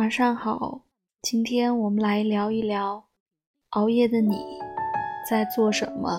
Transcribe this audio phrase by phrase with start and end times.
[0.00, 0.80] 晚上好，
[1.20, 3.04] 今天我们来聊一聊
[3.72, 4.34] 熬夜的你
[5.28, 6.18] 在做什么。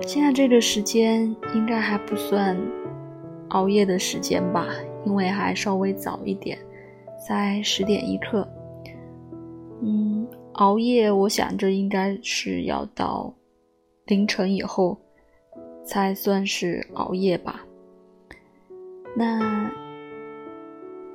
[0.00, 2.58] 现在这个时间应该还不算
[3.50, 4.68] 熬夜的时间吧，
[5.04, 6.58] 因为还稍微早一点，
[7.28, 8.48] 在十点一刻。
[9.82, 13.30] 嗯，熬夜，我想着应该是要到
[14.06, 14.98] 凌晨以后
[15.84, 17.62] 才算是熬夜吧。
[19.14, 19.70] 那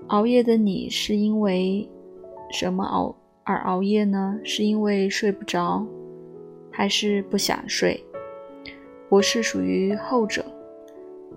[0.09, 1.87] 熬夜的你是因为
[2.51, 4.39] 什么熬而熬夜呢？
[4.43, 5.85] 是因为睡不着，
[6.71, 8.03] 还是不想睡？
[9.07, 10.43] 我是属于后者，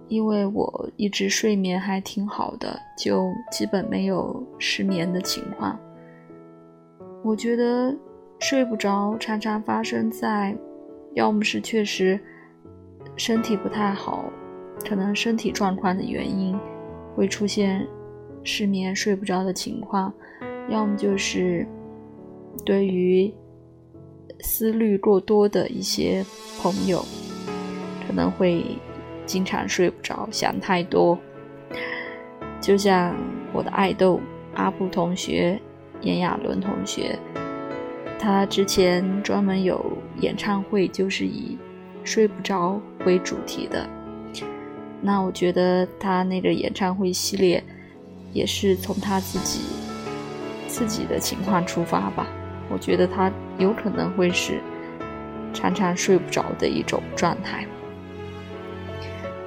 [0.08, 5.78] 因为我一直睡眠还挺好的，就基本没有失眠的情况。
[7.22, 7.94] 我觉得
[8.38, 10.56] 睡不着常常发生在，
[11.12, 12.18] 要么是确实
[13.16, 14.24] 身体不太好。
[14.88, 16.58] 可能身体状况的原因，
[17.14, 17.86] 会出现
[18.44, 20.12] 失眠、睡不着的情况；
[20.68, 21.66] 要么就是
[22.64, 23.32] 对于
[24.40, 26.24] 思虑过多的一些
[26.60, 27.04] 朋友，
[28.06, 28.64] 可能会
[29.24, 31.18] 经常睡不着，想太多。
[32.60, 33.16] 就像
[33.52, 34.20] 我的爱豆
[34.54, 35.60] 阿布同学、
[36.00, 37.18] 炎亚纶同学，
[38.18, 39.84] 他之前专门有
[40.20, 41.58] 演唱会，就是以
[42.04, 43.88] 睡不着为主题的。
[45.00, 47.62] 那我觉得他那个演唱会系列，
[48.32, 49.60] 也是从他自己
[50.68, 52.26] 自己的情况出发吧。
[52.70, 54.60] 我觉得他有可能会是
[55.52, 57.66] 常常睡不着的一种状态。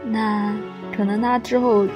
[0.06, 0.56] 那
[0.96, 1.88] 可能他之后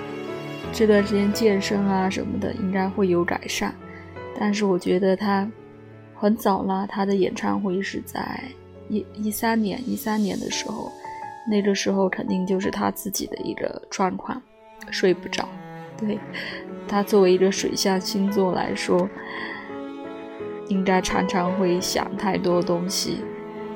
[0.74, 3.74] 这段时间健身啊什么的应该会有改善，
[4.40, 5.50] 但是我觉得他
[6.16, 8.42] 很早了，他的演唱会是在
[8.90, 10.92] 一一三年一三年的时候。
[11.50, 14.40] 那个时候肯定就是他自己的一个状况，
[14.92, 15.50] 睡不着。
[16.00, 16.18] 对
[16.88, 19.08] 他作为一个水象星座来说，
[20.68, 23.22] 应该常常会想太多东西，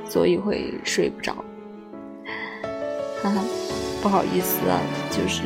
[0.06, 1.36] 所以会睡不着。
[3.22, 3.44] 哈哈，
[4.02, 4.80] 不好意思啊，
[5.10, 5.44] 就是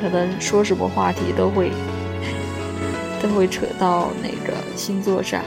[0.00, 1.70] 可能说什么话题都会
[3.22, 5.42] 都会扯到那个星座上，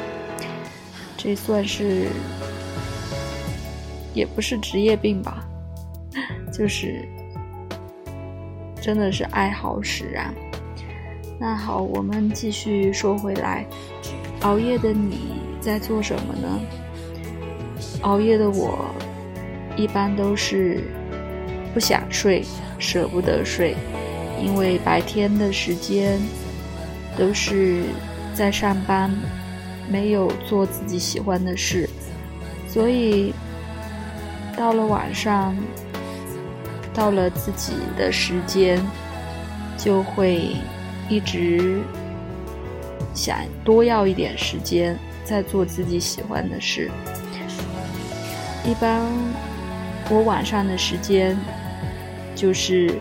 [1.15, 2.07] 这算是
[4.13, 5.45] 也不是职业病吧。
[6.51, 7.07] 就是
[8.81, 10.33] 真的是爱好使然。
[11.41, 13.65] 那好，我们继续说回来，
[14.41, 16.59] 熬夜的你在做什么呢？
[18.03, 18.85] 熬夜的我
[19.75, 20.83] 一般都是
[21.73, 22.45] 不想睡，
[22.77, 23.75] 舍不得睡，
[24.39, 26.19] 因为白天的时间
[27.17, 27.85] 都是
[28.35, 29.09] 在上班，
[29.89, 31.89] 没有做自己喜欢的事，
[32.67, 33.33] 所以
[34.55, 35.55] 到了晚上。
[36.93, 38.77] 到了自己的时间，
[39.77, 40.57] 就会
[41.11, 41.81] 一直
[43.13, 46.89] 想多要一点时间，再做自己喜欢的事。
[48.65, 49.01] 一般
[50.09, 51.37] 我晚上的时间
[52.33, 52.93] 就是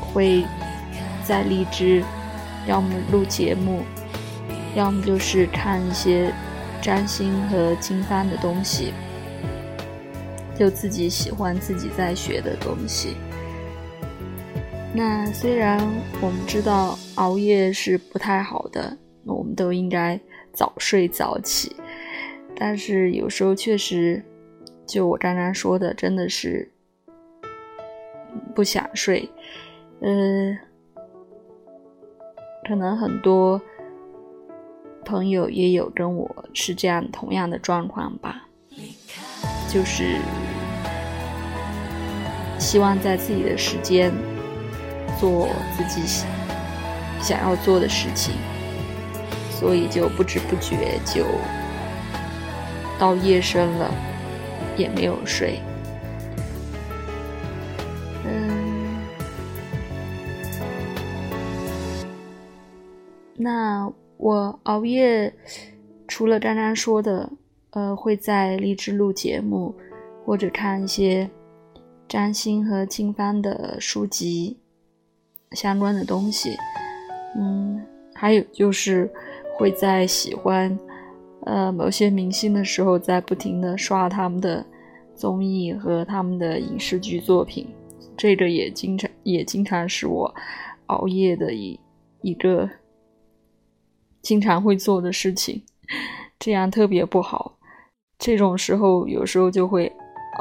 [0.00, 0.46] 会
[1.22, 2.02] 在荔枝，
[2.66, 3.82] 要么录节目，
[4.74, 6.32] 要么就是看一些
[6.80, 8.94] 占星和经幡的东西。
[10.58, 13.18] 就自己喜欢自己在学的东西。
[14.94, 15.78] 那虽然
[16.20, 20.20] 我们知道熬夜是不太好的，我们都应该
[20.52, 21.74] 早睡早起，
[22.54, 24.22] 但是有时候确实，
[24.86, 26.70] 就我刚刚说的，真的是
[28.54, 29.28] 不想睡。
[30.00, 30.58] 呃，
[32.68, 33.60] 可能很多
[35.06, 38.46] 朋友也有跟我是这样同样的状况吧。
[39.70, 40.18] 就是
[42.58, 44.12] 希望在自己的时间
[45.18, 46.02] 做自己
[47.20, 48.34] 想要做的事情，
[49.50, 51.24] 所以就不知不觉就
[52.98, 53.92] 到夜深了，
[54.76, 55.60] 也没有睡。
[58.24, 59.06] 嗯，
[63.36, 65.34] 那我熬夜
[66.06, 67.30] 除了刚刚说的。
[67.74, 69.74] 呃，会在荔枝录节目，
[70.26, 71.30] 或者看一些
[72.06, 74.58] 占星和经幡的书籍
[75.54, 76.56] 相关的东西。
[77.36, 77.80] 嗯，
[78.14, 79.10] 还有就是
[79.56, 80.78] 会在喜欢
[81.46, 84.64] 呃某些明星的时候，在不停的刷他们的
[85.14, 87.68] 综艺和他们的影视剧作品。
[88.16, 90.32] 这个也经常也经常是我
[90.86, 91.80] 熬夜的一
[92.20, 92.68] 一个
[94.20, 95.62] 经常会做的事情，
[96.38, 97.56] 这样特别不好。
[98.18, 99.90] 这种时候，有时候就会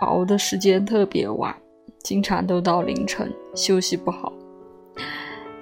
[0.02, 1.56] 熬的时间特别晚，
[2.04, 4.32] 经常都到凌晨，休息不好。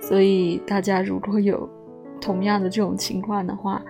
[0.09, 1.69] 所以大家如果有
[2.19, 3.85] 同样的这种情况的话，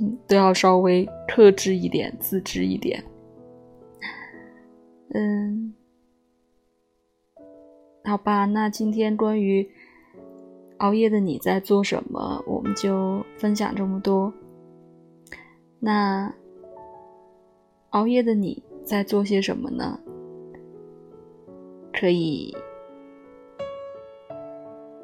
[0.00, 3.02] 嗯，都要稍微克制一点，自制一点。
[5.12, 5.74] 嗯，
[8.04, 9.68] 好吧，那今天关于
[10.78, 14.32] 熬夜的你在做什么，我们就分享这么多。
[15.80, 16.32] 那
[17.90, 19.98] 熬夜的你在做些什么呢？
[21.92, 22.56] 可以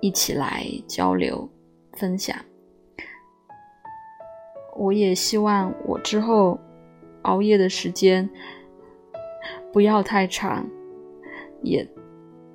[0.01, 1.49] 一起来交流
[1.95, 2.37] 分享。
[4.77, 6.59] 我也希望我之后
[7.23, 8.29] 熬夜的时间
[9.73, 10.65] 不要太长，
[11.63, 11.87] 也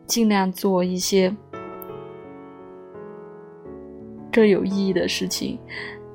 [0.07, 1.35] 尽量做一些
[4.31, 5.59] 更有意义的事情。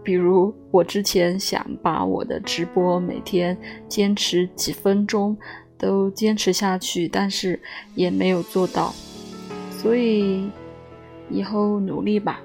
[0.03, 3.55] 比如，我之前想把我的直播每天
[3.87, 5.37] 坚持几分钟
[5.77, 7.61] 都坚持下去，但是
[7.95, 8.91] 也没有做到，
[9.71, 10.49] 所以
[11.31, 12.41] 以后努力吧。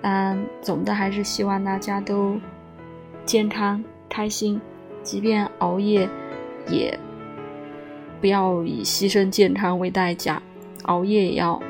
[0.00, 2.38] 但总的还是希望大家都。
[3.24, 4.60] 健康、开心，
[5.02, 6.08] 即便熬夜，
[6.68, 6.96] 也
[8.20, 10.40] 不要以牺牲健康为代价。
[10.84, 11.60] 熬夜也要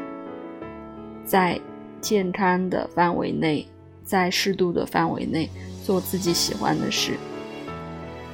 [1.25, 1.59] 在
[1.99, 3.67] 健康的范围内，
[4.05, 5.49] 在适度的范围内
[5.83, 7.13] 做自己喜欢的事。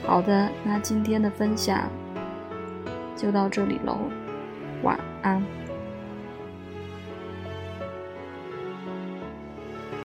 [0.04, 1.88] 好的，那今天的分享
[3.16, 3.96] 就到这里喽，
[4.82, 5.61] 晚安。